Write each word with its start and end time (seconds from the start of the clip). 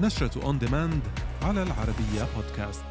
نشرة 0.00 0.44
on 0.44 0.58
demand 0.58 1.02
على 1.42 1.62
العربية 1.62 2.26
بودكاست 2.36 2.84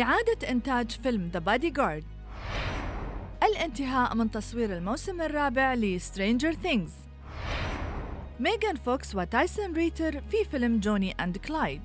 إعادة 0.00 0.48
إنتاج 0.50 0.90
فيلم 0.90 1.28
The 1.32 1.38
Bodyguard 1.38 2.04
الانتهاء 3.42 4.14
من 4.14 4.30
تصوير 4.30 4.76
الموسم 4.76 5.20
الرابع 5.20 5.74
ل 5.74 5.83
Stranger 5.83 6.52
Things 6.52 6.92
ميغان 8.40 8.76
فوكس 8.76 9.14
وتايسون 9.14 9.74
ريتر 9.74 10.20
في 10.20 10.44
فيلم 10.50 10.80
Johnny 10.80 11.12
and 11.12 11.36
Clyde. 11.36 11.82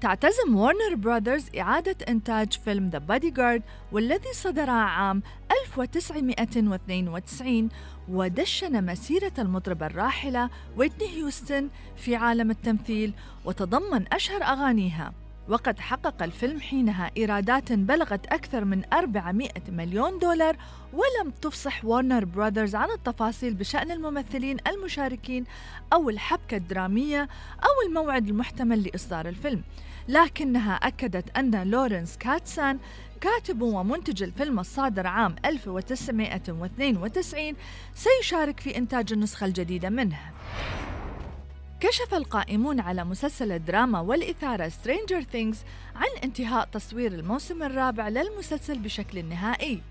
تعتزم 0.00 0.56
وارنر 0.56 0.94
براذرز 0.94 1.44
إعادة 1.58 1.96
إنتاج 2.08 2.52
فيلم 2.64 2.86
The 2.86 2.98
Bodyguard 2.98 3.62
والذي 3.92 4.32
صدر 4.32 4.70
عام 4.70 5.22
1992 5.66 7.68
ودشن 8.08 8.84
مسيرة 8.84 9.32
المطربة 9.38 9.86
الراحلة 9.86 10.50
ويتني 10.76 11.08
هيوستن 11.08 11.68
في 11.96 12.16
عالم 12.16 12.50
التمثيل 12.50 13.12
وتضمن 13.44 14.04
أشهر 14.12 14.42
أغانيها. 14.42 15.12
وقد 15.48 15.80
حقق 15.80 16.22
الفيلم 16.22 16.60
حينها 16.60 17.10
إيرادات 17.16 17.72
بلغت 17.72 18.26
أكثر 18.26 18.64
من 18.64 18.82
400 18.92 19.50
مليون 19.68 20.18
دولار 20.18 20.56
ولم 20.92 21.30
تفصح 21.42 21.84
وارنر 21.84 22.24
براذرز 22.24 22.74
عن 22.74 22.90
التفاصيل 22.90 23.54
بشأن 23.54 23.90
الممثلين 23.90 24.56
المشاركين 24.66 25.44
أو 25.92 26.10
الحبكة 26.10 26.56
الدرامية 26.56 27.28
أو 27.64 27.88
الموعد 27.88 28.28
المحتمل 28.28 28.82
لإصدار 28.82 29.28
الفيلم. 29.28 29.62
لكنها 30.08 30.74
أكدت 30.74 31.38
أن 31.38 31.70
لورنس 31.70 32.16
كاتسان 32.16 32.78
كاتب 33.20 33.62
ومنتج 33.62 34.22
الفيلم 34.22 34.60
الصادر 34.60 35.06
عام 35.06 35.36
1992 35.44 37.54
سيشارك 37.94 38.60
في 38.60 38.76
إنتاج 38.76 39.12
النسخة 39.12 39.46
الجديدة 39.46 39.90
منه. 39.90 40.18
كشف 41.80 42.14
القائمون 42.14 42.80
على 42.80 43.04
مسلسل 43.04 43.52
الدراما 43.52 44.00
والإثارة 44.00 44.68
Stranger 44.68 45.22
Things 45.34 45.56
عن 45.96 46.08
انتهاء 46.24 46.68
تصوير 46.72 47.12
الموسم 47.12 47.62
الرابع 47.62 48.08
للمسلسل 48.08 48.78
بشكل 48.78 49.24
نهائي. 49.24 49.82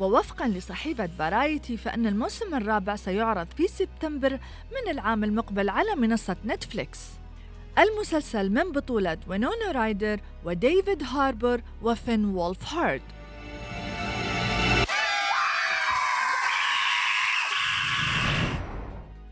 ووفقا 0.00 0.48
لصحيفة 0.48 1.06
فرايتي 1.06 1.76
فإن 1.76 2.06
الموسم 2.06 2.54
الرابع 2.54 2.96
سيعرض 2.96 3.46
في 3.56 3.68
سبتمبر 3.68 4.32
من 4.72 4.90
العام 4.90 5.24
المقبل 5.24 5.68
على 5.68 5.94
منصة 5.94 6.36
نتفليكس 6.46 6.98
المسلسل 7.78 8.50
من 8.50 8.72
بطولة 8.72 9.18
وينونا 9.26 9.72
رايدر 9.72 10.20
وديفيد 10.44 11.02
هاربر 11.02 11.62
وفين 11.82 12.24
وولف 12.24 12.74
هارد 12.74 13.02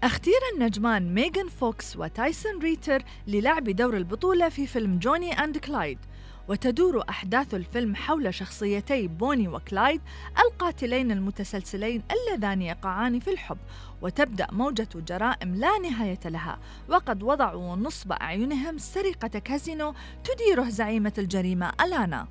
أختير 0.03 0.41
النجمان 0.55 1.15
ميغان 1.15 1.49
فوكس 1.49 1.97
وتايسون 1.97 2.59
ريتر 2.63 3.03
للعب 3.27 3.65
دور 3.65 3.97
البطولة 3.97 4.49
في 4.49 4.67
فيلم 4.67 4.99
Johnny 4.99 5.33
and 5.33 5.59
Clyde. 5.59 5.99
وتدور 6.49 7.05
أحداث 7.09 7.55
الفيلم 7.55 7.97
حول 7.97 8.35
شخصيتي 8.35 9.09
بوني 9.09 9.49
وكلايد 9.49 10.01
القاتلين 10.39 11.11
المتسلسلين 11.11 12.03
اللذان 12.13 12.63
يقعان 12.63 13.21
في 13.21 13.31
الحب 13.31 13.59
وتبدأ 14.03 14.47
موجة 14.53 14.89
جرائم 14.95 15.55
لا 15.55 15.79
نهاية 15.79 16.21
لها 16.25 16.59
وقد 16.89 17.23
وضعوا 17.23 17.77
نصب 17.77 18.13
أعينهم 18.13 18.79
سرقة 18.79 19.39
كازينو 19.39 19.95
تديره 20.25 20.69
زعيمة 20.69 21.13
الجريمة 21.19 21.73
ألانا. 21.81 22.27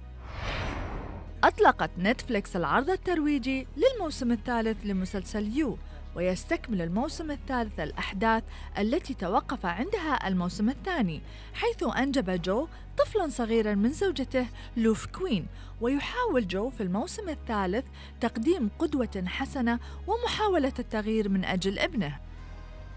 أطلقت 1.43 1.91
نتفليكس 1.99 2.55
العرض 2.55 2.89
الترويجي 2.89 3.67
للموسم 3.77 4.31
الثالث 4.31 4.77
لمسلسل 4.85 5.57
You. 5.57 5.77
ويستكمل 6.19 6.81
الموسم 6.81 7.31
الثالث 7.31 7.79
الأحداث 7.79 8.43
التي 8.77 9.13
توقف 9.13 9.65
عندها 9.65 10.27
الموسم 10.27 10.69
الثاني 10.69 11.21
حيث 11.53 11.83
أنجب 11.97 12.41
جو 12.41 12.67
طفلا 12.97 13.27
صغيرا 13.29 13.75
من 13.75 13.93
زوجته 13.93 14.45
لوف 14.77 15.05
كوين 15.05 15.47
ويحاول 15.81 16.47
جو 16.47 16.69
في 16.69 16.83
الموسم 16.83 17.29
الثالث 17.29 17.85
تقديم 18.21 18.69
قدوة 18.79 19.23
حسنة 19.27 19.79
ومحاولة 20.07 20.73
التغيير 20.79 21.29
من 21.29 21.45
أجل 21.45 21.79
ابنه. 21.79 22.19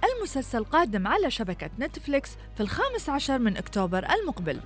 المسلسل 0.05 0.65
قادم 0.65 1.06
على 1.06 1.31
شبكة 1.31 1.71
نتفليكس 1.78 2.31
في 2.55 2.61
الخامس 2.61 3.09
عشر 3.09 3.38
من 3.38 3.56
أكتوبر 3.56 4.06
المقبل. 4.11 4.61